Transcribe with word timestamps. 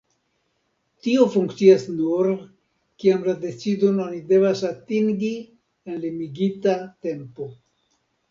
Tio 1.07 1.25
funkcias 1.33 1.83
nur, 1.97 2.29
kiam 3.03 3.27
la 3.27 3.35
decidon 3.43 4.01
oni 4.07 4.23
devas 4.33 4.63
atingi 4.71 5.31
en 5.91 6.01
limigita 6.07 6.73
tempo. 7.09 7.51